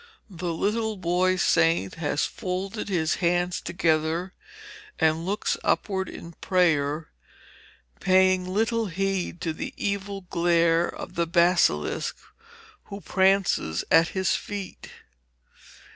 The 0.31 0.51
little 0.51 0.97
boy 0.97 1.35
saint 1.35 1.93
has 1.93 2.25
folded 2.25 2.89
his 2.89 3.17
hands 3.21 3.61
together, 3.61 4.33
and 4.97 5.27
looks 5.27 5.57
upward 5.63 6.09
in 6.09 6.31
prayer, 6.41 7.11
paying 7.99 8.47
little 8.47 8.87
heed 8.87 9.39
to 9.41 9.53
the 9.53 9.75
evil 9.77 10.21
glare 10.21 10.89
of 10.89 11.13
the 11.13 11.27
basilisk, 11.27 12.17
who 12.85 12.99
prances 12.99 13.85
at 13.91 14.07
his 14.07 14.33
feet. 14.33 14.89